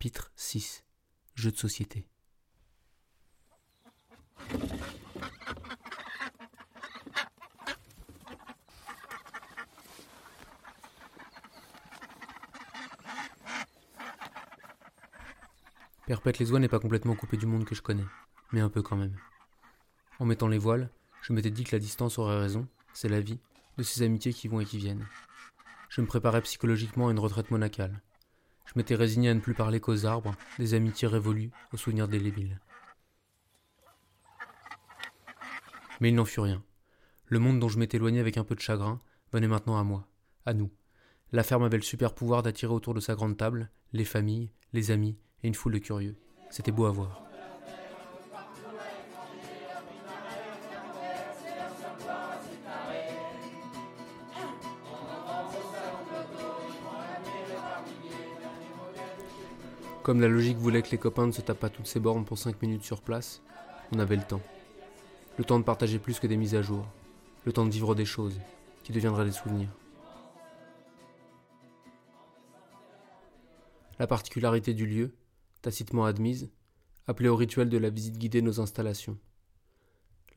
Pitre 0.00 0.32
6. 0.34 0.82
Jeu 1.34 1.50
de 1.50 1.58
société. 1.58 2.06
Perpète-les-Oies 16.06 16.60
n'est 16.60 16.68
pas 16.68 16.80
complètement 16.80 17.14
coupé 17.14 17.36
du 17.36 17.44
monde 17.44 17.66
que 17.66 17.74
je 17.74 17.82
connais, 17.82 18.06
mais 18.52 18.62
un 18.62 18.70
peu 18.70 18.80
quand 18.80 18.96
même. 18.96 19.18
En 20.18 20.24
mettant 20.24 20.48
les 20.48 20.56
voiles, 20.56 20.88
je 21.20 21.34
m'étais 21.34 21.50
dit 21.50 21.64
que 21.64 21.76
la 21.76 21.78
distance 21.78 22.18
aurait 22.18 22.40
raison, 22.40 22.66
c'est 22.94 23.10
la 23.10 23.20
vie, 23.20 23.38
de 23.76 23.82
ces 23.82 24.00
amitiés 24.00 24.32
qui 24.32 24.48
vont 24.48 24.60
et 24.60 24.64
qui 24.64 24.78
viennent. 24.78 25.06
Je 25.90 26.00
me 26.00 26.06
préparais 26.06 26.40
psychologiquement 26.40 27.08
à 27.08 27.10
une 27.10 27.18
retraite 27.18 27.50
monacale. 27.50 28.00
Je 28.70 28.78
m'étais 28.78 28.94
résigné 28.94 29.30
à 29.30 29.34
ne 29.34 29.40
plus 29.40 29.54
parler 29.54 29.80
qu'aux 29.80 30.06
arbres, 30.06 30.36
des 30.60 30.74
amitiés 30.74 31.08
révolues, 31.08 31.50
aux 31.72 31.76
souvenirs 31.76 32.06
délébiles. 32.06 32.60
Mais 36.00 36.10
il 36.10 36.14
n'en 36.14 36.24
fut 36.24 36.38
rien. 36.38 36.62
Le 37.26 37.40
monde 37.40 37.58
dont 37.58 37.68
je 37.68 37.80
m'étais 37.80 37.96
éloigné 37.96 38.20
avec 38.20 38.36
un 38.36 38.44
peu 38.44 38.54
de 38.54 38.60
chagrin 38.60 39.00
venait 39.32 39.48
maintenant 39.48 39.76
à 39.76 39.82
moi, 39.82 40.06
à 40.46 40.54
nous. 40.54 40.70
La 41.32 41.42
ferme 41.42 41.64
avait 41.64 41.78
le 41.78 41.82
super 41.82 42.14
pouvoir 42.14 42.44
d'attirer 42.44 42.72
autour 42.72 42.94
de 42.94 43.00
sa 43.00 43.16
grande 43.16 43.36
table 43.36 43.70
les 43.92 44.04
familles, 44.04 44.52
les 44.72 44.92
amis 44.92 45.18
et 45.42 45.48
une 45.48 45.54
foule 45.54 45.72
de 45.72 45.78
curieux. 45.78 46.16
C'était 46.50 46.70
beau 46.70 46.84
à 46.84 46.92
voir. 46.92 47.29
Comme 60.02 60.22
la 60.22 60.28
logique 60.28 60.56
voulait 60.56 60.80
que 60.80 60.90
les 60.90 60.98
copains 60.98 61.26
ne 61.26 61.32
se 61.32 61.42
tapent 61.42 61.60
pas 61.60 61.68
toutes 61.68 61.86
ces 61.86 62.00
bornes 62.00 62.24
pour 62.24 62.38
5 62.38 62.62
minutes 62.62 62.84
sur 62.84 63.02
place, 63.02 63.42
on 63.92 63.98
avait 63.98 64.16
le 64.16 64.22
temps. 64.22 64.40
Le 65.36 65.44
temps 65.44 65.58
de 65.58 65.64
partager 65.64 65.98
plus 65.98 66.18
que 66.18 66.26
des 66.26 66.38
mises 66.38 66.54
à 66.54 66.62
jour. 66.62 66.86
Le 67.44 67.52
temps 67.52 67.66
de 67.66 67.70
vivre 67.70 67.94
des 67.94 68.06
choses 68.06 68.40
qui 68.82 68.92
deviendraient 68.92 69.26
des 69.26 69.32
souvenirs. 69.32 69.68
La 73.98 74.06
particularité 74.06 74.72
du 74.72 74.86
lieu, 74.86 75.14
tacitement 75.60 76.06
admise, 76.06 76.50
appelait 77.06 77.28
au 77.28 77.36
rituel 77.36 77.68
de 77.68 77.76
la 77.76 77.90
visite 77.90 78.16
guidée 78.16 78.40
nos 78.40 78.58
installations. 78.58 79.18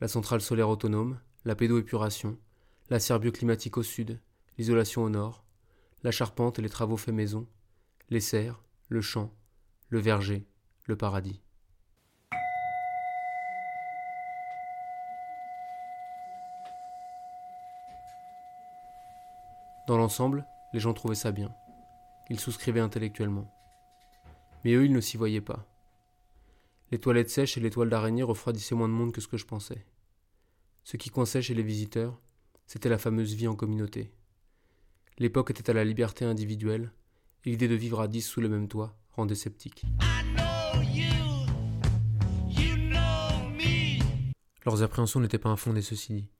La 0.00 0.08
centrale 0.08 0.42
solaire 0.42 0.68
autonome, 0.68 1.18
la 1.46 1.54
pédoépuration, 1.54 2.36
la 2.90 3.00
serre 3.00 3.20
bioclimatique 3.20 3.78
au 3.78 3.82
sud, 3.82 4.20
l'isolation 4.58 5.04
au 5.04 5.08
nord, 5.08 5.42
la 6.02 6.10
charpente 6.10 6.58
et 6.58 6.62
les 6.62 6.68
travaux 6.68 6.98
faits 6.98 7.14
maison, 7.14 7.46
les 8.10 8.20
serres, 8.20 8.62
le 8.88 9.00
champ, 9.00 9.32
le 9.94 10.00
verger, 10.00 10.44
le 10.86 10.96
paradis. 10.96 11.40
Dans 19.86 19.96
l'ensemble, 19.96 20.48
les 20.72 20.80
gens 20.80 20.94
trouvaient 20.94 21.14
ça 21.14 21.30
bien. 21.30 21.54
Ils 22.28 22.40
souscrivaient 22.40 22.80
intellectuellement. 22.80 23.54
Mais 24.64 24.72
eux, 24.72 24.84
ils 24.84 24.92
ne 24.92 25.00
s'y 25.00 25.16
voyaient 25.16 25.40
pas. 25.40 25.64
Les 26.90 26.98
toilettes 26.98 27.30
sèches 27.30 27.56
et 27.56 27.60
les 27.60 27.70
toiles 27.70 27.88
d'araignée 27.88 28.24
refroidissaient 28.24 28.74
moins 28.74 28.88
de 28.88 28.94
monde 28.94 29.12
que 29.12 29.20
ce 29.20 29.28
que 29.28 29.36
je 29.36 29.46
pensais. 29.46 29.86
Ce 30.82 30.96
qui 30.96 31.10
coinçait 31.10 31.40
chez 31.40 31.54
les 31.54 31.62
visiteurs, 31.62 32.20
c'était 32.66 32.88
la 32.88 32.98
fameuse 32.98 33.34
vie 33.34 33.46
en 33.46 33.54
communauté. 33.54 34.12
L'époque 35.18 35.52
était 35.52 35.70
à 35.70 35.74
la 35.74 35.84
liberté 35.84 36.24
individuelle, 36.24 36.92
et 37.44 37.50
l'idée 37.50 37.68
de 37.68 37.76
vivre 37.76 38.00
à 38.00 38.08
dix 38.08 38.22
sous 38.22 38.40
le 38.40 38.48
même 38.48 38.66
toit 38.66 38.98
rendait 39.16 39.34
sceptique. 39.34 39.84
Leurs 44.64 44.82
appréhensions 44.82 45.20
n'étaient 45.20 45.38
pas 45.38 45.50
infondées, 45.50 45.82
ceci 45.82 46.14
dit. 46.14 46.30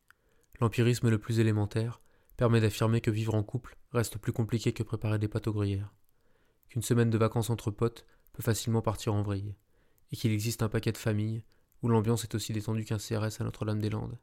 L'empirisme 0.61 1.11
le 1.11 1.19
plus 1.19 1.41
élémentaire 1.41 2.01
permet 2.37 2.61
d'affirmer 2.61 3.01
que 3.01 3.11
vivre 3.11 3.35
en 3.35 3.43
couple 3.43 3.77
reste 3.93 4.19
plus 4.19 4.33
compliqué 4.33 4.73
que 4.73 4.83
préparer 4.83 5.19
des 5.19 5.29
pâtes 5.29 5.47
aux 5.47 5.53
gruyères, 5.53 5.93
qu'une 6.69 6.83
semaine 6.83 7.11
de 7.11 7.19
vacances 7.19 7.51
entre 7.51 7.71
potes 7.71 8.07
peut 8.33 8.43
facilement 8.43 8.83
partir 8.83 9.15
en 9.15 9.23
vrille, 9.23 9.55
et 10.11 10.17
qu'il 10.17 10.33
existe 10.33 10.63
un 10.63 10.69
paquet 10.69 10.93
de 10.93 10.99
familles 10.99 11.45
où 11.83 11.89
l'ambiance 11.89 12.25
est 12.25 12.35
aussi 12.35 12.53
détendue 12.53 12.85
qu'un 12.85 12.99
CRS 12.99 13.41
à 13.41 13.45
Notre-Dame-des-Landes. 13.45 14.19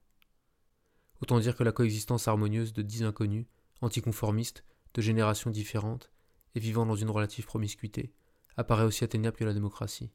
Autant 1.22 1.40
dire 1.40 1.56
que 1.56 1.64
la 1.64 1.72
coexistence 1.72 2.28
harmonieuse 2.28 2.74
de 2.74 2.82
dix 2.82 3.04
inconnus, 3.04 3.46
anticonformistes, 3.82 4.64
de 4.96 5.02
générations 5.02 5.52
différentes, 5.52 6.12
et 6.56 6.60
vivant 6.60 6.86
dans 6.86 6.96
une 6.96 7.12
relative 7.12 7.46
promiscuité, 7.46 8.14
apparaît 8.58 8.84
aussi 8.84 9.04
atteignable 9.04 9.38
que 9.38 9.44
la 9.44 9.54
démocratie. 9.54 10.12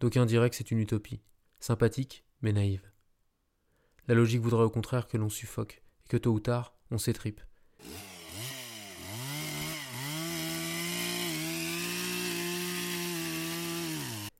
D'aucuns 0.00 0.26
diraient 0.26 0.50
que 0.50 0.56
c'est 0.56 0.70
une 0.70 0.78
utopie, 0.78 1.22
sympathique 1.58 2.24
mais 2.42 2.52
naïve. 2.52 2.90
La 4.08 4.14
logique 4.14 4.40
voudrait 4.40 4.64
au 4.64 4.70
contraire 4.70 5.06
que 5.06 5.16
l'on 5.16 5.28
suffoque, 5.28 5.82
et 6.04 6.08
que 6.08 6.16
tôt 6.16 6.32
ou 6.32 6.40
tard, 6.40 6.74
on 6.90 6.98
s'étripe. 6.98 7.40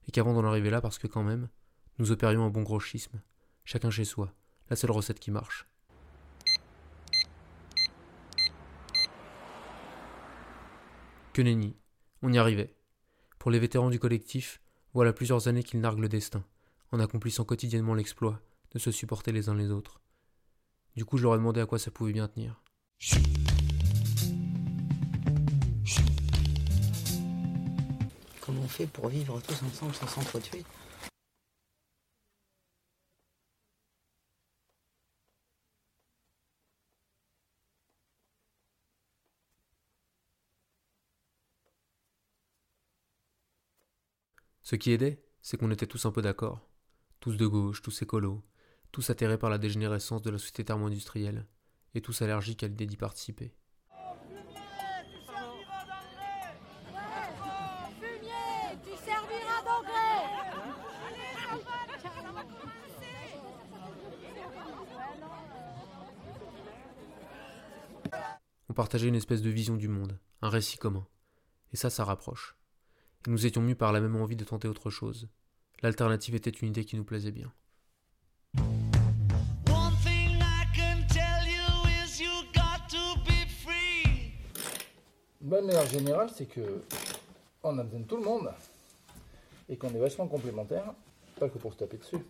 Et 0.09 0.13
qu'avant 0.13 0.35
d'en 0.35 0.45
arriver 0.45 0.71
là, 0.71 0.81
parce 0.81 0.99
que 0.99 1.07
quand 1.07 1.23
même, 1.23 1.49
nous 1.99 2.11
opérions 2.11 2.45
un 2.45 2.51
bon 2.51 2.63
gros 2.63 2.81
schisme, 2.81 3.21
chacun 3.65 3.91
chez 3.91 4.05
soi, 4.05 4.35
la 4.71 4.77
seule 4.77 4.91
recette 4.91 5.21
qui 5.21 5.31
marche. 5.31 5.69
Que 11.33 11.43
nenni, 11.43 11.77
on 12.23 12.33
y 12.33 12.39
arrivait. 12.39 12.75
Pour 13.39 13.51
les 13.51 13.59
vétérans 13.59 13.91
du 13.91 13.99
collectif, 13.99 14.61
voilà 14.93 15.13
plusieurs 15.13 15.49
années 15.49 15.63
qu'ils 15.63 15.81
narguent 15.81 16.01
le 16.01 16.09
destin, 16.09 16.45
en 16.93 17.01
accomplissant 17.01 17.45
quotidiennement 17.45 17.95
l'exploit 17.95 18.41
de 18.73 18.79
se 18.79 18.91
supporter 18.91 19.33
les 19.33 19.49
uns 19.49 19.55
les 19.55 19.71
autres. 19.71 20.01
Du 20.97 21.05
coup, 21.05 21.17
je 21.17 21.23
leur 21.23 21.35
ai 21.35 21.39
demandé 21.39 21.61
à 21.61 21.67
quoi 21.67 21.79
ça 21.79 21.91
pouvait 21.91 22.13
bien 22.13 22.29
tenir. 22.29 22.61
Comment 28.41 28.63
on 28.63 28.69
fait 28.69 28.87
pour 28.87 29.09
vivre 29.09 29.41
tous 29.41 29.63
ensemble 29.63 29.95
sans 29.95 30.07
s'entretuer? 30.07 30.65
Ce 44.71 44.77
qui 44.77 44.93
aidait, 44.93 45.21
c'est 45.43 45.57
qu'on 45.57 45.73
était 45.73 45.89
tous 45.89 46.07
un 46.07 46.13
peu 46.13 46.23
d'accord. 46.23 46.61
Tous 47.19 47.37
de 47.37 47.45
gauche, 47.45 47.83
tous 47.83 48.03
écolos, 48.03 48.41
tous 48.93 49.11
atterrés 49.11 49.37
par 49.37 49.51
la 49.51 49.59
dégénérescence 49.59 50.23
de 50.23 50.31
la 50.31 50.39
société 50.39 50.65
thermo-industrielle, 50.65 51.49
et 51.97 52.01
tous 52.01 52.23
allergiques 52.23 52.63
à 52.63 52.69
l'idée 52.69 52.87
d'y 52.87 52.97
participer. 52.97 53.53
On 68.69 68.73
partageait 68.73 69.09
une 69.09 69.17
espèce 69.17 69.43
de 69.43 69.51
vision 69.51 69.75
du 69.75 69.89
monde, 69.89 70.17
un 70.43 70.49
récit 70.49 70.79
commun. 70.79 71.09
Et 71.73 71.77
ça, 71.77 71.91
ça 71.91 72.05
rapproche. 72.05 72.59
Nous 73.27 73.47
étions 73.47 73.61
mus 73.61 73.75
par 73.75 73.93
la 73.93 74.01
même 74.01 74.17
envie 74.17 74.37
de 74.37 74.45
tenter 74.45 74.69
autre 74.69 74.91
chose. 74.91 75.29
L'alternative 75.83 76.35
était 76.35 76.51
une 76.51 76.69
idée 76.69 76.85
qui 76.85 76.97
nous 76.97 77.05
plaisait 77.05 77.33
bien. 77.33 77.53
bonne 85.51 85.67
manière 85.67 85.87
générale, 85.87 86.31
c'est 86.34 86.47
que 86.47 86.83
on 87.65 87.77
a 87.78 87.83
besoin 87.83 88.01
de 88.01 88.05
tout 88.05 88.17
le 88.17 88.22
monde 88.22 88.51
et 89.69 89.77
qu'on 89.77 89.89
est 89.89 89.99
vachement 89.99 90.28
complémentaires, 90.28 90.95
pas 91.39 91.49
que 91.49 91.59
pour 91.59 91.73
se 91.73 91.78
taper 91.78 91.97
dessus. 91.97 92.25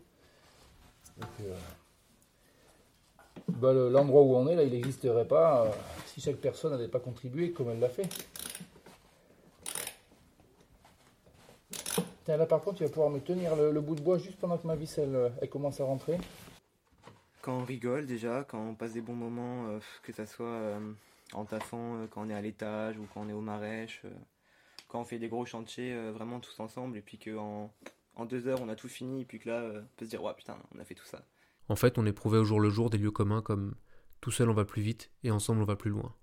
Euh, 1.42 1.54
bah, 3.48 3.72
l'endroit 3.72 4.22
où 4.22 4.36
on 4.36 4.48
est 4.48 4.56
là, 4.56 4.62
il 4.62 4.72
n'existerait 4.72 5.28
pas 5.28 5.66
euh, 5.66 5.70
si 6.06 6.20
chaque 6.22 6.36
personne 6.36 6.72
n'avait 6.72 6.88
pas 6.88 6.98
contribué 6.98 7.52
comme 7.52 7.68
elle 7.70 7.80
l'a 7.80 7.90
fait. 7.90 8.08
Tiens, 12.24 12.36
là 12.36 12.46
par 12.46 12.60
contre, 12.60 12.78
tu 12.78 12.84
vas 12.84 12.90
pouvoir 12.90 13.10
me 13.10 13.20
tenir 13.20 13.56
le, 13.56 13.80
bout 13.80 13.94
de 13.94 14.02
bois 14.02 14.18
juste 14.18 14.38
pendant 14.38 14.58
que 14.58 14.66
ma 14.66 14.76
vis 14.76 14.98
elle, 14.98 15.48
commence 15.48 15.80
à 15.80 15.84
rentrer. 15.84 16.18
Quand 17.42 17.58
on 17.58 17.64
rigole 17.64 18.06
déjà, 18.06 18.44
quand 18.44 18.60
on 18.60 18.74
passe 18.74 18.92
des 18.92 19.00
bons 19.00 19.14
moments, 19.14 19.68
euh, 19.68 19.78
que 20.02 20.12
ça 20.12 20.26
soit 20.26 20.78
en 21.32 21.44
taffant 21.44 21.96
euh, 21.96 22.06
quand 22.08 22.22
on 22.22 22.30
est 22.30 22.34
à 22.34 22.40
l'étage 22.40 22.98
ou 22.98 23.06
quand 23.12 23.22
on 23.22 23.28
est 23.28 23.32
au 23.32 23.40
marèche, 23.40 24.02
euh, 24.04 24.10
quand 24.88 25.00
on 25.00 25.04
fait 25.04 25.18
des 25.18 25.28
gros 25.28 25.44
chantiers 25.44 25.92
euh, 25.92 26.12
vraiment 26.12 26.40
tous 26.40 26.58
ensemble 26.60 26.96
et 26.96 27.02
puis 27.02 27.18
qu'en 27.18 27.72
en 28.16 28.24
deux 28.24 28.46
heures 28.48 28.60
on 28.60 28.68
a 28.68 28.74
tout 28.74 28.88
fini 28.88 29.22
et 29.22 29.24
puis 29.24 29.38
que 29.38 29.48
là 29.48 29.62
on 29.74 29.86
peut 29.96 30.04
se 30.04 30.10
dire 30.10 30.22
ouais 30.22 30.34
putain 30.34 30.56
on 30.74 30.78
a 30.78 30.84
fait 30.84 30.94
tout 30.94 31.06
ça. 31.06 31.24
En 31.68 31.76
fait 31.76 31.98
on 31.98 32.06
éprouvait 32.06 32.38
au 32.38 32.44
jour 32.44 32.60
le 32.60 32.70
jour 32.70 32.90
des 32.90 32.98
lieux 32.98 33.10
communs 33.10 33.42
comme 33.42 33.74
tout 34.20 34.30
seul 34.30 34.50
on 34.50 34.54
va 34.54 34.64
plus 34.64 34.82
vite 34.82 35.10
et 35.22 35.30
ensemble 35.30 35.62
on 35.62 35.66
va 35.66 35.76
plus 35.76 35.90
loin. 35.90 36.14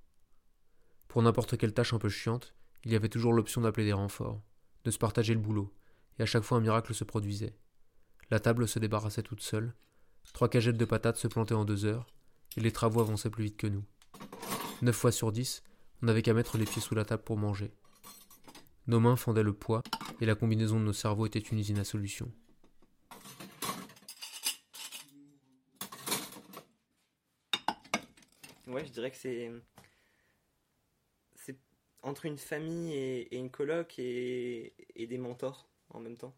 Pour 1.07 1.21
n'importe 1.21 1.57
quelle 1.57 1.73
tâche 1.73 1.93
un 1.93 1.99
peu 1.99 2.09
chiante, 2.09 2.53
il 2.83 2.91
y 2.91 2.95
avait 2.95 3.09
toujours 3.09 3.33
l'option 3.33 3.61
d'appeler 3.61 3.85
des 3.85 3.93
renforts. 3.93 4.41
de 4.83 4.91
se 4.91 4.97
partager 4.97 5.33
le 5.33 5.39
boulot, 5.39 5.73
et 6.19 6.23
à 6.23 6.25
chaque 6.25 6.43
fois 6.43 6.57
un 6.57 6.61
miracle 6.61 6.93
se 6.93 7.03
produisait. 7.03 7.55
La 8.29 8.39
table 8.39 8.67
se 8.67 8.79
débarrassait 8.79 9.23
toute 9.23 9.41
seule, 9.41 9.73
trois 10.33 10.49
cagettes 10.49 10.77
de 10.77 10.85
patates 10.85 11.17
se 11.17 11.27
plantaient 11.27 11.53
en 11.53 11.65
deux 11.65 11.85
heures, 11.85 12.07
et 12.57 12.61
les 12.61 12.71
travaux 12.71 13.01
avançaient 13.01 13.29
plus 13.29 13.45
vite 13.45 13.57
que 13.57 13.67
nous. 13.67 13.83
Neuf 14.81 14.95
fois 14.95 15.11
sur 15.11 15.31
dix, 15.31 15.63
on 16.01 16.07
n'avait 16.07 16.21
qu'à 16.21 16.33
mettre 16.33 16.57
les 16.57 16.65
pieds 16.65 16.81
sous 16.81 16.95
la 16.95 17.05
table 17.05 17.23
pour 17.23 17.37
manger. 17.37 17.71
Nos 18.87 18.99
mains 18.99 19.15
fendaient 19.15 19.43
le 19.43 19.53
poids, 19.53 19.83
et 20.19 20.25
la 20.25 20.35
combinaison 20.35 20.79
de 20.79 20.85
nos 20.85 20.93
cerveaux 20.93 21.25
était 21.25 21.39
une 21.39 21.59
usine 21.59 21.79
à 21.79 21.83
solutions. 21.83 22.31
Ouais, 28.67 28.85
je 28.85 28.91
dirais 28.91 29.11
que 29.11 29.17
c'est. 29.17 29.51
C'est 31.35 31.57
entre 32.03 32.25
une 32.25 32.37
famille 32.37 32.93
et, 32.93 33.37
une 33.37 33.49
coloc 33.49 33.97
et 33.97 34.73
des 34.95 35.17
mentors 35.17 35.69
en 35.89 35.99
même 35.99 36.17
temps. 36.17 36.33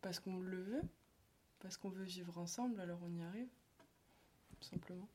Parce 0.00 0.20
qu'on 0.20 0.38
le 0.38 0.62
veut, 0.62 0.82
parce 1.60 1.78
qu'on 1.78 1.88
veut 1.88 2.04
vivre 2.04 2.36
ensemble, 2.36 2.78
alors 2.80 2.98
on 3.02 3.10
y 3.14 3.22
arrive, 3.22 3.48
tout 4.60 4.68
simplement. 4.68 5.08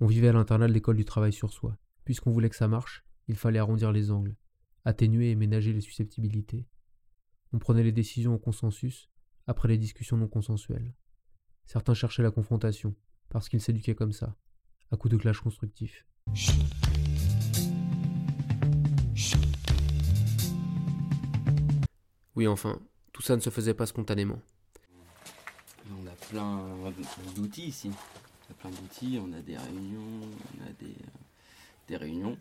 On 0.00 0.06
vivait 0.06 0.28
à 0.28 0.32
l'internat 0.32 0.68
de 0.68 0.72
l'école 0.72 0.96
du 0.96 1.04
travail 1.04 1.32
sur 1.32 1.52
soi. 1.52 1.76
Puisqu'on 2.04 2.30
voulait 2.30 2.48
que 2.48 2.56
ça 2.56 2.68
marche, 2.68 3.04
il 3.26 3.34
fallait 3.34 3.58
arrondir 3.58 3.90
les 3.90 4.12
angles, 4.12 4.36
atténuer 4.84 5.30
et 5.30 5.34
ménager 5.34 5.72
les 5.72 5.80
susceptibilités. 5.80 6.68
On 7.52 7.58
prenait 7.58 7.82
les 7.82 7.90
décisions 7.90 8.34
au 8.34 8.38
consensus, 8.38 9.10
après 9.48 9.66
les 9.66 9.76
discussions 9.76 10.16
non 10.16 10.28
consensuelles. 10.28 10.94
Certains 11.64 11.94
cherchaient 11.94 12.22
la 12.22 12.30
confrontation, 12.30 12.94
parce 13.28 13.48
qu'ils 13.48 13.60
s'éduquaient 13.60 13.96
comme 13.96 14.12
ça, 14.12 14.36
à 14.92 14.96
coups 14.96 15.12
de 15.12 15.18
clash 15.18 15.40
constructifs. 15.40 16.06
Oui, 22.36 22.46
enfin, 22.46 22.80
tout 23.12 23.22
ça 23.22 23.34
ne 23.34 23.40
se 23.40 23.50
faisait 23.50 23.74
pas 23.74 23.86
spontanément. 23.86 24.40
On 25.90 26.06
a 26.06 26.14
plein 26.30 26.62
d'outils 27.34 27.66
ici. 27.66 27.90
On 28.48 28.52
a 28.52 28.54
plein 28.54 28.70
d'outils, 28.70 29.18
on 29.20 29.32
a 29.32 29.40
des 29.40 29.56
réunions, 29.56 30.20
on 30.22 30.64
a 30.64 30.72
des, 31.88 31.96
réunions, 31.96 32.38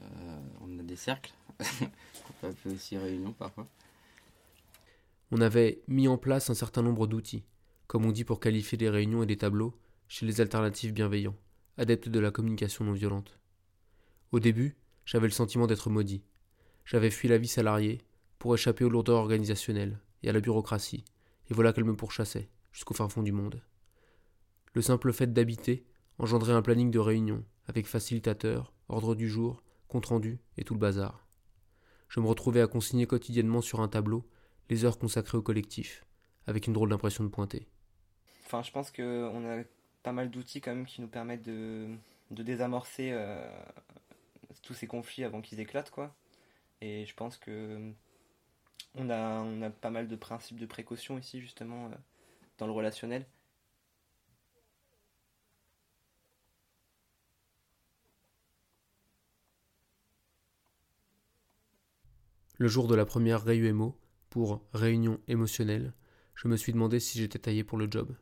euh, 0.00 0.40
on 0.60 0.78
a 0.78 0.82
des 0.82 0.96
cercles. 0.96 1.32
on 2.42 2.70
aussi 2.70 2.98
réunions 2.98 3.32
parfois. 3.32 3.66
On 5.30 5.40
avait 5.40 5.82
mis 5.88 6.08
en 6.08 6.18
place 6.18 6.50
un 6.50 6.54
certain 6.54 6.82
nombre 6.82 7.06
d'outils, 7.06 7.44
comme 7.86 8.06
on 8.06 8.12
dit 8.12 8.24
pour 8.24 8.40
qualifier 8.40 8.78
des 8.78 8.88
réunions 8.88 9.22
et 9.22 9.26
des 9.26 9.36
tableaux, 9.36 9.74
chez 10.08 10.26
les 10.26 10.40
alternatifs 10.40 10.92
bienveillants, 10.92 11.36
adeptes 11.76 12.08
de 12.08 12.18
la 12.18 12.30
communication 12.30 12.84
non 12.84 12.92
violente. 12.92 13.38
Au 14.32 14.40
début, 14.40 14.76
j'avais 15.04 15.26
le 15.26 15.32
sentiment 15.32 15.66
d'être 15.66 15.90
maudit. 15.90 16.22
J'avais 16.84 17.10
fui 17.10 17.28
la 17.28 17.38
vie 17.38 17.48
salariée 17.48 18.00
pour 18.38 18.54
échapper 18.54 18.84
aux 18.84 18.90
lourdeurs 18.90 19.18
organisationnelles 19.18 19.98
et 20.22 20.30
à 20.30 20.32
la 20.32 20.40
bureaucratie, 20.40 21.04
et 21.50 21.54
voilà 21.54 21.72
qu'elle 21.72 21.84
me 21.84 21.96
pourchassait, 21.96 22.48
jusqu'au 22.72 22.94
fin 22.94 23.08
fond 23.08 23.22
du 23.22 23.32
monde. 23.32 23.60
Le 24.78 24.82
simple 24.82 25.12
fait 25.12 25.32
d'habiter 25.32 25.84
engendrait 26.20 26.52
un 26.52 26.62
planning 26.62 26.92
de 26.92 27.00
réunion, 27.00 27.44
avec 27.66 27.88
facilitateur, 27.88 28.72
ordre 28.88 29.16
du 29.16 29.28
jour, 29.28 29.64
compte-rendu 29.88 30.38
et 30.56 30.62
tout 30.62 30.74
le 30.74 30.78
bazar. 30.78 31.26
Je 32.08 32.20
me 32.20 32.28
retrouvais 32.28 32.60
à 32.60 32.68
consigner 32.68 33.04
quotidiennement 33.04 33.60
sur 33.60 33.80
un 33.80 33.88
tableau 33.88 34.24
les 34.70 34.84
heures 34.84 35.00
consacrées 35.00 35.36
au 35.36 35.42
collectif, 35.42 36.04
avec 36.46 36.68
une 36.68 36.74
drôle 36.74 36.90
d'impression 36.90 37.24
de 37.24 37.28
pointer. 37.28 37.66
Enfin, 38.46 38.62
je 38.62 38.70
pense 38.70 38.92
qu'on 38.92 39.50
a 39.50 39.64
pas 40.04 40.12
mal 40.12 40.30
d'outils 40.30 40.60
quand 40.60 40.76
même 40.76 40.86
qui 40.86 41.00
nous 41.00 41.08
permettent 41.08 41.42
de, 41.42 41.88
désamorcer 42.30 43.10
euh, 43.10 43.50
tous 44.62 44.74
ces 44.74 44.86
conflits 44.86 45.24
avant 45.24 45.40
qu'ils 45.40 45.58
éclatent, 45.58 45.90
quoi. 45.90 46.14
Et 46.82 47.04
je 47.04 47.14
pense 47.16 47.36
que 47.36 47.92
on 48.94 49.10
a 49.10 49.70
pas 49.70 49.90
mal 49.90 50.06
de 50.06 50.14
principes 50.14 50.60
de 50.60 50.66
précaution 50.66 51.18
ici, 51.18 51.40
justement, 51.40 51.86
euh, 51.86 51.96
dans 52.58 52.68
le 52.68 52.72
relationnel. 52.72 53.26
Le 62.60 62.66
jour 62.66 62.88
de 62.88 62.96
la 62.96 63.06
première 63.06 63.44
réUMO, 63.44 63.96
pour 64.30 64.62
réunion 64.72 65.20
émotionnelle, 65.28 65.92
je 66.34 66.48
me 66.48 66.56
suis 66.56 66.72
demandé 66.72 66.98
si 66.98 67.16
j'étais 67.16 67.38
taillé 67.38 67.62
pour 67.62 67.78
le 67.78 67.86
job. 67.88 68.16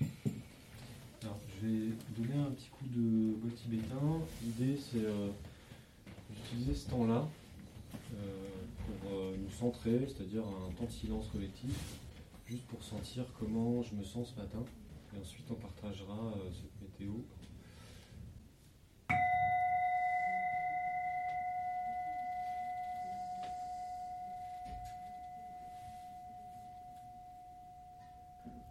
Je 0.00 1.66
vais 1.66 1.92
donner 2.16 2.40
un 2.40 2.50
petit 2.52 2.70
coup 2.70 2.86
de 2.86 3.34
bois 3.34 3.50
tibétain. 3.54 4.22
L'idée, 4.42 4.74
c'est 4.74 5.04
euh, 5.04 5.28
d'utiliser 6.30 6.72
ce 6.72 6.88
temps-là 6.88 7.28
euh, 8.14 8.48
pour 8.86 9.12
euh, 9.12 9.36
nous 9.36 9.50
centrer, 9.50 10.06
c'est-à-dire 10.08 10.44
un 10.46 10.72
temps 10.72 10.86
de 10.86 10.90
silence 10.90 11.28
collectif, 11.28 11.98
juste 12.46 12.64
pour 12.68 12.82
sentir 12.82 13.26
comment 13.38 13.82
je 13.82 13.94
me 13.96 14.02
sens 14.02 14.32
ce 14.34 14.40
matin. 14.40 14.64
Et 15.14 15.20
ensuite, 15.20 15.44
on 15.50 15.56
partagera 15.56 16.32
euh, 16.36 16.50
cette 16.50 16.80
météo. 16.80 17.12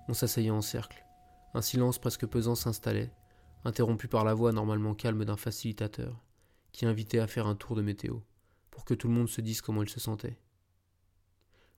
On 0.10 0.14
s'asseyait 0.14 0.50
en 0.50 0.64
cercle. 0.64 1.06
Un 1.54 1.62
silence 1.62 2.00
presque 2.00 2.26
pesant 2.26 2.56
s'installait, 2.56 3.14
interrompu 3.64 4.08
par 4.08 4.24
la 4.24 4.34
voix 4.34 4.52
normalement 4.52 4.96
calme 4.96 5.24
d'un 5.24 5.38
facilitateur, 5.38 6.20
qui 6.72 6.88
invitait 6.88 7.20
à 7.20 7.28
faire 7.28 7.46
un 7.46 7.54
tour 7.54 7.76
de 7.76 7.84
météo, 7.84 8.18
pour 8.72 8.86
que 8.86 8.96
tout 8.96 9.08
le 9.08 9.14
monde 9.14 9.30
se 9.30 9.40
dise 9.40 9.62
comment 9.62 9.84
il 9.84 9.90
se 9.90 10.00
sentait. 10.00 10.40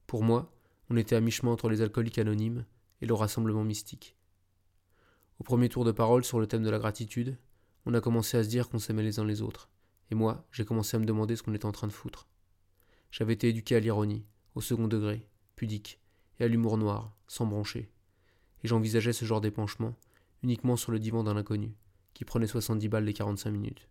Pour 0.07 0.23
moi, 0.23 0.55
on 0.89 0.95
était 0.95 1.17
à 1.17 1.19
mi-chemin 1.19 1.51
entre 1.51 1.67
les 1.67 1.81
alcooliques 1.81 2.19
anonymes 2.19 2.65
et 3.01 3.05
le 3.05 3.13
rassemblement 3.13 3.65
mystique. 3.65 4.15
Au 5.37 5.43
premier 5.43 5.67
tour 5.67 5.83
de 5.83 5.91
parole 5.91 6.23
sur 6.23 6.39
le 6.39 6.47
thème 6.47 6.63
de 6.63 6.69
la 6.69 6.79
gratitude, 6.79 7.37
on 7.85 7.93
a 7.93 7.99
commencé 7.99 8.37
à 8.37 8.45
se 8.45 8.49
dire 8.49 8.69
qu'on 8.69 8.79
s'aimait 8.79 9.03
les 9.03 9.19
uns 9.19 9.25
les 9.25 9.41
autres, 9.41 9.69
et 10.09 10.15
moi, 10.15 10.47
j'ai 10.53 10.63
commencé 10.63 10.95
à 10.95 11.01
me 11.01 11.05
demander 11.05 11.35
ce 11.35 11.43
qu'on 11.43 11.53
était 11.53 11.65
en 11.65 11.73
train 11.73 11.87
de 11.87 11.91
foutre. 11.91 12.29
J'avais 13.11 13.33
été 13.33 13.49
éduqué 13.49 13.75
à 13.75 13.81
l'ironie, 13.81 14.25
au 14.55 14.61
second 14.61 14.87
degré, 14.87 15.27
pudique, 15.57 15.99
et 16.39 16.45
à 16.45 16.47
l'humour 16.47 16.77
noir, 16.77 17.13
sans 17.27 17.45
broncher 17.45 17.91
et 18.63 18.67
j'envisageais 18.67 19.13
ce 19.13 19.25
genre 19.25 19.41
d'épanchement 19.41 19.95
uniquement 20.43 20.75
sur 20.75 20.91
le 20.91 20.99
divan 20.99 21.23
d'un 21.23 21.37
inconnu, 21.37 21.73
qui 22.13 22.25
prenait 22.25 22.47
70 22.47 22.89
balles 22.89 23.05
les 23.05 23.13
45 23.13 23.51
minutes. 23.51 23.87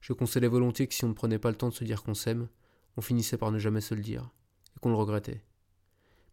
Je 0.00 0.12
concédais 0.12 0.48
volontiers 0.48 0.86
que 0.86 0.94
si 0.94 1.04
on 1.04 1.08
ne 1.08 1.14
prenait 1.14 1.38
pas 1.38 1.50
le 1.50 1.56
temps 1.56 1.68
de 1.68 1.74
se 1.74 1.84
dire 1.84 2.02
qu'on 2.02 2.14
s'aime, 2.14 2.48
on 2.96 3.00
finissait 3.00 3.38
par 3.38 3.50
ne 3.50 3.58
jamais 3.58 3.80
se 3.80 3.94
le 3.94 4.02
dire, 4.02 4.30
et 4.76 4.80
qu'on 4.80 4.90
le 4.90 4.96
regrettait. 4.96 5.42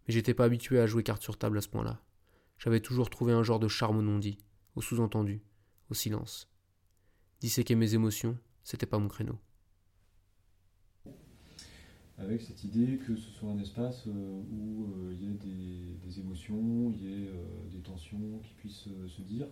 Mais 0.07 0.13
j'étais 0.13 0.33
pas 0.33 0.45
habitué 0.45 0.79
à 0.79 0.87
jouer 0.87 1.03
carte 1.03 1.23
sur 1.23 1.37
table 1.37 1.57
à 1.57 1.61
ce 1.61 1.69
point-là. 1.69 2.01
J'avais 2.57 2.79
toujours 2.79 3.09
trouvé 3.09 3.33
un 3.33 3.43
genre 3.43 3.59
de 3.59 3.67
charme 3.67 3.99
au 3.99 4.01
non-dit, 4.01 4.39
au 4.75 4.81
sous-entendu, 4.81 5.41
au 5.89 5.93
silence. 5.93 6.49
Disséquer 7.39 7.75
mes 7.75 7.93
émotions, 7.93 8.37
c'était 8.63 8.85
pas 8.85 8.99
mon 8.99 9.07
créneau 9.07 9.37
avec 12.17 12.41
cette 12.41 12.63
idée 12.63 12.97
que 12.97 13.15
ce 13.15 13.29
soit 13.31 13.49
un 13.49 13.59
espace 13.59 14.07
euh, 14.07 14.41
où 14.51 14.85
euh, 14.85 15.13
il 15.13 15.23
y 15.23 15.31
ait 15.31 15.37
des, 16.03 16.19
émotions, 16.19 16.91
il 16.91 17.03
y 17.03 17.13
ait 17.13 17.27
euh, 17.27 17.69
des 17.71 17.79
tensions 17.79 18.39
qui 18.43 18.53
puissent 18.55 18.87
se 19.07 19.21
dire. 19.21 19.47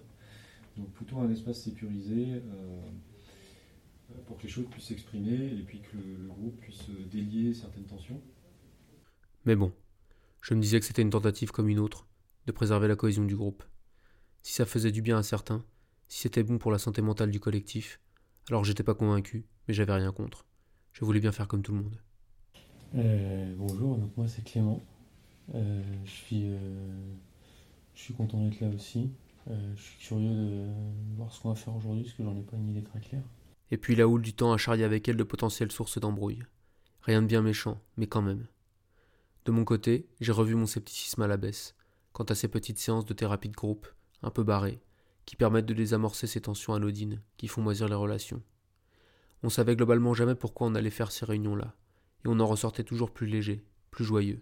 Donc 0.78 0.92
plutôt 0.92 1.20
un 1.20 1.30
espace 1.30 1.62
sécurisé 1.62 2.42
pour 4.26 4.38
que 4.38 4.44
les 4.44 4.50
choses 4.50 4.66
puissent 4.70 4.88
s'exprimer 4.88 5.54
et 5.54 5.64
puis 5.64 5.80
que 5.80 5.96
le, 5.96 6.24
le 6.24 6.28
groupe 6.28 6.60
puisse 6.60 6.90
délier 7.12 7.54
certaines 7.54 7.86
tensions. 7.86 8.22
Mais 9.46 9.56
bon, 9.56 9.72
je 10.42 10.54
me 10.54 10.60
disais 10.60 10.80
que 10.80 10.86
c'était 10.86 11.02
une 11.02 11.12
tentative 11.12 11.52
comme 11.52 11.70
une 11.70 11.80
autre, 11.80 12.08
de 12.46 12.52
préserver 12.52 12.90
la 12.90 12.98
cohésion 12.98 13.24
du 13.24 13.38
groupe. 13.38 13.64
Si 14.44 14.54
ça 14.54 14.66
faisait 14.66 14.92
du 14.92 15.02
bien 15.02 15.18
à 15.18 15.24
certains, 15.24 15.64
si 16.10 16.20
c'était 16.20 16.44
bon 16.44 16.58
pour 16.58 16.72
la 16.72 16.78
santé 16.78 17.02
mentale 17.02 17.32
du 17.32 17.40
collectif, 17.40 18.02
alors 18.50 18.66
j'étais 18.66 18.84
pas 18.84 18.96
convaincu, 18.96 19.46
mais 19.68 19.74
j'avais 19.74 19.94
rien 19.94 20.12
contre. 20.12 20.46
Je 20.92 21.06
voulais 21.06 21.22
bien 21.22 21.32
faire 21.32 21.48
comme 21.48 21.62
tout 21.62 21.74
le 21.74 21.82
monde. 21.82 22.05
Euh, 22.94 23.54
bonjour, 23.58 23.98
donc 23.98 24.16
moi 24.16 24.28
c'est 24.28 24.44
Clément. 24.44 24.82
Euh, 25.54 25.82
je, 26.06 26.12
suis, 26.12 26.44
euh, 26.46 26.58
je 27.94 28.02
suis 28.02 28.14
content 28.14 28.44
d'être 28.44 28.60
là 28.62 28.70
aussi. 28.70 29.12
Je 29.48 29.82
suis 29.82 30.00
curieux 30.00 30.30
de 30.30 31.16
voir 31.16 31.32
ce 31.32 31.40
qu'on 31.40 31.50
va 31.50 31.56
faire 31.56 31.76
aujourd'hui 31.76 32.04
parce 32.04 32.16
que 32.16 32.24
j'en 32.24 32.36
ai 32.36 32.42
pas 32.42 32.58
une 32.58 32.72
idée 32.72 32.84
très 32.84 33.00
claire. 33.00 33.22
Et 33.70 33.78
puis 33.78 33.96
la 33.96 34.08
houle 34.08 34.24
du 34.24 34.34
temps 34.34 34.52
a 34.52 34.58
charrié 34.58 34.84
avec 34.84 35.08
elle 35.08 35.18
de 35.18 35.24
potentielles 35.24 35.72
sources 35.72 36.00
d'embrouille. 36.00 36.42
Rien 37.02 37.22
de 37.22 37.28
bien 37.28 37.44
méchant, 37.44 37.80
mais 37.96 38.08
quand 38.08 38.24
même. 38.24 38.48
De 39.46 39.52
mon 39.52 39.64
côté, 39.64 40.08
j'ai 40.20 40.32
revu 40.32 40.56
mon 40.56 40.66
scepticisme 40.66 41.22
à 41.22 41.28
la 41.28 41.38
baisse, 41.38 41.76
quant 42.12 42.24
à 42.24 42.34
ces 42.34 42.48
petites 42.48 42.80
séances 42.80 43.06
de 43.06 43.14
thérapie 43.14 43.50
de 43.50 43.56
groupe, 43.56 43.88
un 44.24 44.32
peu 44.32 44.44
barrées, 44.44 44.82
qui 45.28 45.36
permettent 45.36 45.68
de 45.68 45.74
désamorcer 45.76 46.26
ces 46.26 46.42
tensions 46.42 46.74
anodines 46.74 47.22
qui 47.38 47.48
font 47.48 47.62
moisir 47.62 47.88
les 47.88 47.94
relations. 47.94 48.42
On 49.44 49.50
savait 49.50 49.76
globalement 49.76 50.16
jamais 50.16 50.34
pourquoi 50.34 50.66
on 50.66 50.74
allait 50.74 50.90
faire 50.90 51.12
ces 51.12 51.26
réunions-là, 51.26 51.76
et 52.26 52.28
on 52.28 52.40
en 52.40 52.48
ressortait 52.48 52.84
toujours 52.84 53.12
plus 53.12 53.28
léger, 53.28 53.64
plus 53.92 54.04
joyeux. 54.04 54.42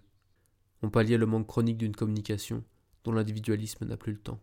On 0.82 0.90
palliait 0.90 1.18
le 1.18 1.25
manque 1.25 1.48
chronique 1.48 1.78
d'une 1.78 1.96
communication 1.96 2.63
dont 3.04 3.12
l'individualisme 3.12 3.86
n'a 3.86 3.98
plus 3.98 4.13
le 4.13 4.20
temps. 4.20 4.40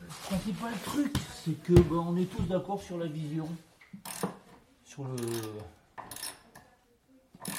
Le 0.00 0.08
principal 0.28 0.72
truc, 0.84 1.14
c'est 1.44 1.62
que 1.62 1.74
ben, 1.74 1.96
on 1.96 2.16
est 2.16 2.24
tous 2.24 2.44
d'accord 2.44 2.82
sur 2.82 2.96
la 2.96 3.06
vision, 3.06 3.48
sur 4.82 5.04
le. 5.04 5.16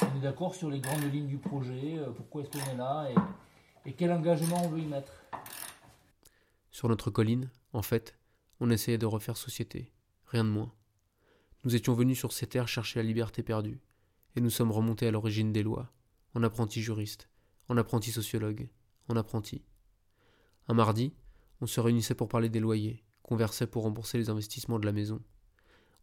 On 0.01 0.17
est 0.17 0.21
d'accord 0.21 0.55
sur 0.55 0.71
les 0.71 0.79
grandes 0.79 1.13
lignes 1.13 1.27
du 1.27 1.37
projet, 1.37 1.97
euh, 1.99 2.09
pourquoi 2.15 2.41
est-ce 2.41 2.49
qu'on 2.49 2.71
est 2.71 2.77
là 2.77 3.07
et, 3.09 3.89
et 3.89 3.93
quel 3.93 4.11
engagement 4.11 4.63
on 4.65 4.69
veut 4.69 4.79
y 4.79 4.85
mettre. 4.85 5.13
Sur 6.71 6.89
notre 6.89 7.09
colline, 7.09 7.49
en 7.77 7.83
fait, 7.83 8.17
on 8.59 8.71
essayait 8.71 8.97
de 8.97 9.05
refaire 9.05 9.37
société, 9.37 9.91
rien 10.25 10.43
de 10.43 10.49
moins. 10.49 10.73
Nous 11.63 11.75
étions 11.75 11.93
venus 11.93 12.17
sur 12.17 12.31
ces 12.31 12.47
terres 12.47 12.67
chercher 12.67 12.99
la 12.99 13.05
liberté 13.05 13.43
perdue, 13.43 13.79
et 14.35 14.41
nous 14.41 14.49
sommes 14.49 14.71
remontés 14.71 15.05
à 15.05 15.11
l'origine 15.11 15.53
des 15.53 15.61
lois, 15.61 15.93
en 16.33 16.41
apprenti 16.41 16.81
juriste, 16.81 17.29
en 17.69 17.77
apprenti 17.77 18.11
sociologue, 18.11 18.67
en 19.09 19.15
apprenti. 19.15 19.63
Un 20.67 20.73
mardi, 20.73 21.13
on 21.61 21.67
se 21.67 21.79
réunissait 21.79 22.15
pour 22.15 22.29
parler 22.29 22.49
des 22.49 22.59
loyers, 22.59 23.03
conversait 23.21 23.67
pour 23.67 23.83
rembourser 23.83 24.17
les 24.17 24.31
investissements 24.31 24.79
de 24.79 24.87
la 24.87 24.91
maison. 24.91 25.21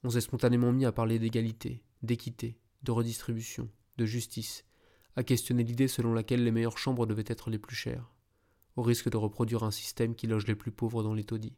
On 0.04 0.10
s'est 0.10 0.20
spontanément 0.20 0.70
mis 0.70 0.84
à 0.84 0.92
parler 0.92 1.18
d'égalité, 1.18 1.82
d'équité, 2.04 2.56
de 2.84 2.92
redistribution, 2.92 3.68
de 3.96 4.06
justice, 4.06 4.64
à 5.16 5.24
questionner 5.24 5.64
l'idée 5.64 5.88
selon 5.88 6.14
laquelle 6.14 6.44
les 6.44 6.52
meilleures 6.52 6.78
chambres 6.78 7.06
devaient 7.06 7.24
être 7.26 7.50
les 7.50 7.58
plus 7.58 7.74
chères, 7.74 8.12
au 8.76 8.82
risque 8.82 9.10
de 9.10 9.16
reproduire 9.16 9.64
un 9.64 9.72
système 9.72 10.14
qui 10.14 10.28
loge 10.28 10.46
les 10.46 10.54
plus 10.54 10.70
pauvres 10.70 11.02
dans 11.02 11.14
les 11.14 11.24
taudis. 11.24 11.56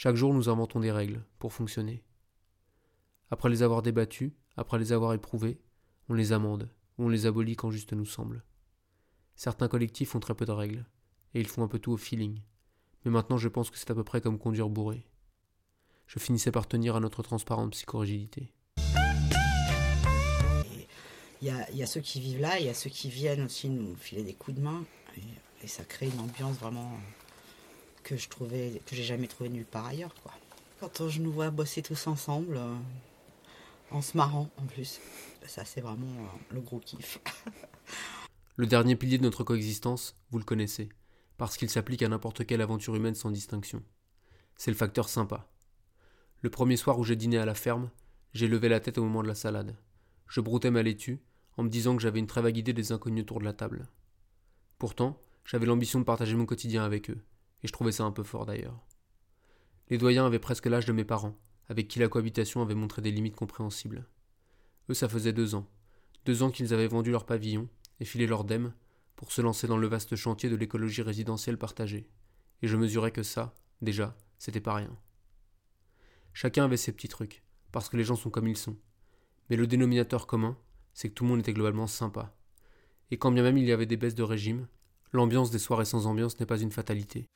Chaque 0.00 0.14
jour, 0.14 0.32
nous 0.32 0.48
inventons 0.48 0.78
des 0.78 0.92
règles 0.92 1.24
pour 1.40 1.52
fonctionner. 1.52 2.04
Après 3.32 3.48
les 3.48 3.64
avoir 3.64 3.82
débattues, 3.82 4.32
après 4.56 4.78
les 4.78 4.92
avoir 4.92 5.12
éprouvées, 5.12 5.60
on 6.08 6.14
les 6.14 6.30
amende 6.30 6.70
ou 6.98 7.06
on 7.06 7.08
les 7.08 7.26
abolit 7.26 7.56
quand 7.56 7.72
juste 7.72 7.92
nous 7.94 8.06
semble. 8.06 8.44
Certains 9.34 9.66
collectifs 9.66 10.14
ont 10.14 10.20
très 10.20 10.36
peu 10.36 10.44
de 10.44 10.52
règles, 10.52 10.86
et 11.34 11.40
ils 11.40 11.48
font 11.48 11.64
un 11.64 11.66
peu 11.66 11.80
tout 11.80 11.90
au 11.90 11.96
feeling. 11.96 12.42
Mais 13.04 13.10
maintenant, 13.10 13.38
je 13.38 13.48
pense 13.48 13.70
que 13.70 13.76
c'est 13.76 13.90
à 13.90 13.94
peu 13.96 14.04
près 14.04 14.20
comme 14.20 14.38
conduire 14.38 14.68
bourré. 14.68 15.04
Je 16.06 16.20
finissais 16.20 16.52
par 16.52 16.68
tenir 16.68 16.94
à 16.94 17.00
notre 17.00 17.24
transparente 17.24 17.72
psychorigidité. 17.72 18.54
Il 21.42 21.48
y 21.48 21.82
a, 21.82 21.86
ceux 21.86 22.02
qui 22.02 22.20
vivent 22.20 22.40
là, 22.40 22.60
il 22.60 22.66
y 22.66 22.68
a 22.68 22.74
ceux 22.74 22.90
qui 22.90 23.10
viennent 23.10 23.42
aussi 23.42 23.68
nous 23.68 23.96
filer 23.96 24.22
des 24.22 24.34
coups 24.34 24.58
de 24.58 24.62
main. 24.62 24.84
Et 25.60 25.66
ça 25.66 25.82
crée 25.82 26.06
une 26.06 26.20
ambiance 26.20 26.56
vraiment 26.58 27.00
que 28.02 28.16
je 28.16 28.28
trouvais, 28.28 28.80
que 28.86 28.94
j'ai 28.94 29.04
jamais 29.04 29.26
trouvé 29.26 29.50
nulle 29.50 29.64
part 29.64 29.86
ailleurs. 29.86 30.14
Quoi. 30.22 30.32
Quand 30.80 31.08
je 31.08 31.20
nous 31.20 31.32
vois 31.32 31.50
bosser 31.50 31.82
tous 31.82 32.06
ensemble, 32.06 32.56
euh, 32.56 32.74
en 33.90 34.02
se 34.02 34.16
marrant 34.16 34.50
en 34.56 34.66
plus, 34.66 35.00
ça 35.46 35.64
c'est 35.64 35.80
vraiment 35.80 36.06
euh, 36.06 36.54
le 36.54 36.60
gros 36.60 36.78
kiff. 36.78 37.18
Le 38.56 38.66
dernier 38.66 38.96
pilier 38.96 39.18
de 39.18 39.22
notre 39.22 39.44
coexistence, 39.44 40.16
vous 40.32 40.38
le 40.38 40.44
connaissez, 40.44 40.88
parce 41.36 41.56
qu'il 41.56 41.70
s'applique 41.70 42.02
à 42.02 42.08
n'importe 42.08 42.44
quelle 42.44 42.60
aventure 42.60 42.96
humaine 42.96 43.14
sans 43.14 43.30
distinction. 43.30 43.84
C'est 44.56 44.72
le 44.72 44.76
facteur 44.76 45.08
sympa. 45.08 45.48
Le 46.42 46.50
premier 46.50 46.76
soir 46.76 46.98
où 46.98 47.04
j'ai 47.04 47.14
dîné 47.14 47.38
à 47.38 47.46
la 47.46 47.54
ferme, 47.54 47.88
j'ai 48.34 48.48
levé 48.48 48.68
la 48.68 48.80
tête 48.80 48.98
au 48.98 49.04
moment 49.04 49.22
de 49.22 49.28
la 49.28 49.36
salade. 49.36 49.76
Je 50.26 50.40
broutais 50.40 50.72
ma 50.72 50.82
laitue, 50.82 51.22
en 51.56 51.62
me 51.62 51.68
disant 51.68 51.94
que 51.94 52.02
j'avais 52.02 52.18
une 52.18 52.26
très 52.26 52.42
vague 52.42 52.56
idée 52.56 52.72
des 52.72 52.90
inconnus 52.90 53.22
autour 53.22 53.38
de 53.38 53.44
la 53.44 53.52
table. 53.52 53.88
Pourtant, 54.76 55.22
j'avais 55.44 55.66
l'ambition 55.66 56.00
de 56.00 56.04
partager 56.04 56.34
mon 56.34 56.44
quotidien 56.44 56.84
avec 56.84 57.10
eux, 57.10 57.20
et 57.62 57.68
je 57.68 57.72
trouvais 57.72 57.92
ça 57.92 58.04
un 58.04 58.12
peu 58.12 58.22
fort 58.22 58.46
d'ailleurs. 58.46 58.84
Les 59.88 59.98
doyens 59.98 60.26
avaient 60.26 60.38
presque 60.38 60.66
l'âge 60.66 60.86
de 60.86 60.92
mes 60.92 61.04
parents, 61.04 61.38
avec 61.68 61.88
qui 61.88 61.98
la 61.98 62.08
cohabitation 62.08 62.62
avait 62.62 62.74
montré 62.74 63.02
des 63.02 63.10
limites 63.10 63.36
compréhensibles. 63.36 64.06
Eux, 64.90 64.94
ça 64.94 65.08
faisait 65.08 65.32
deux 65.32 65.54
ans. 65.54 65.66
Deux 66.24 66.42
ans 66.42 66.50
qu'ils 66.50 66.74
avaient 66.74 66.88
vendu 66.88 67.10
leur 67.10 67.26
pavillon 67.26 67.68
et 68.00 68.04
filé 68.04 68.26
leur 68.26 68.44
dème 68.44 68.74
pour 69.16 69.32
se 69.32 69.40
lancer 69.40 69.66
dans 69.66 69.76
le 69.76 69.86
vaste 69.86 70.14
chantier 70.14 70.48
de 70.48 70.56
l'écologie 70.56 71.02
résidentielle 71.02 71.58
partagée. 71.58 72.08
Et 72.62 72.68
je 72.68 72.76
mesurais 72.76 73.12
que 73.12 73.22
ça, 73.22 73.54
déjà, 73.82 74.16
c'était 74.38 74.60
pas 74.60 74.74
rien. 74.74 74.96
Chacun 76.32 76.64
avait 76.64 76.76
ses 76.76 76.92
petits 76.92 77.08
trucs, 77.08 77.42
parce 77.72 77.88
que 77.88 77.96
les 77.96 78.04
gens 78.04 78.16
sont 78.16 78.30
comme 78.30 78.46
ils 78.46 78.56
sont. 78.56 78.76
Mais 79.50 79.56
le 79.56 79.66
dénominateur 79.66 80.26
commun, 80.26 80.56
c'est 80.92 81.08
que 81.08 81.14
tout 81.14 81.24
le 81.24 81.30
monde 81.30 81.40
était 81.40 81.52
globalement 81.52 81.86
sympa. 81.86 82.34
Et 83.10 83.18
quand 83.18 83.32
bien 83.32 83.42
même 83.42 83.58
il 83.58 83.64
y 83.64 83.72
avait 83.72 83.86
des 83.86 83.96
baisses 83.96 84.14
de 84.14 84.22
régime, 84.22 84.68
l'ambiance 85.12 85.50
des 85.50 85.58
soirées 85.58 85.84
sans 85.84 86.06
ambiance 86.06 86.38
n'est 86.38 86.46
pas 86.46 86.60
une 86.60 86.70
fatalité. 86.70 87.26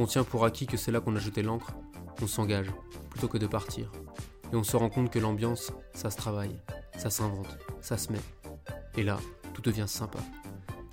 On 0.00 0.06
tient 0.06 0.24
pour 0.24 0.46
acquis 0.46 0.66
que 0.66 0.78
c'est 0.78 0.90
là 0.90 1.00
qu'on 1.00 1.14
a 1.14 1.18
jeté 1.18 1.42
l'encre, 1.42 1.74
on 2.22 2.26
s'engage, 2.26 2.72
plutôt 3.10 3.28
que 3.28 3.36
de 3.36 3.46
partir. 3.46 3.92
Et 4.50 4.56
on 4.56 4.62
se 4.62 4.74
rend 4.74 4.88
compte 4.88 5.10
que 5.10 5.18
l'ambiance, 5.18 5.72
ça 5.92 6.10
se 6.10 6.16
travaille, 6.16 6.56
ça 6.96 7.10
s'invente, 7.10 7.58
ça 7.82 7.98
se 7.98 8.10
met. 8.10 8.20
Et 8.96 9.02
là, 9.02 9.18
tout 9.52 9.60
devient 9.60 9.84
sympa. 9.86 10.18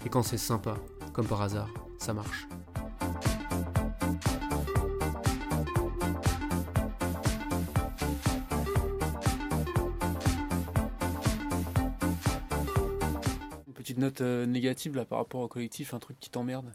Et 0.05 0.09
quand 0.09 0.23
c'est 0.23 0.37
sympa, 0.37 0.75
comme 1.13 1.25
par 1.25 1.41
hasard, 1.41 1.69
ça 1.99 2.13
marche. 2.13 2.49
Petite 13.73 13.99
note 13.99 14.19
euh, 14.19 14.45
négative 14.45 15.05
par 15.05 15.19
rapport 15.19 15.39
au 15.39 15.47
collectif, 15.47 15.93
un 15.93 15.99
truc 15.99 16.19
qui 16.19 16.29
t'emmerde? 16.29 16.73